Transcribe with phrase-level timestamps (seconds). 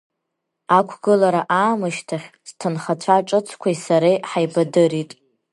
[0.77, 5.11] Ақәгылара аамышьҭахь сҭынхацәа ҿыцқәеи сареи ҳаибадырит.